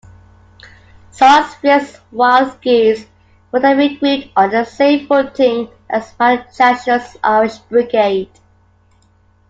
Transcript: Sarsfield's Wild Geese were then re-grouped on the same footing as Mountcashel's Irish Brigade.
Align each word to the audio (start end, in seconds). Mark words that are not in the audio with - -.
Sarsfield's 1.11 1.99
Wild 2.11 2.59
Geese 2.59 3.05
were 3.51 3.59
then 3.59 3.77
re-grouped 3.77 4.29
on 4.35 4.49
the 4.49 4.63
same 4.65 5.05
footing 5.05 5.69
as 5.91 6.11
Mountcashel's 6.19 7.17
Irish 7.23 7.59
Brigade. 7.59 8.31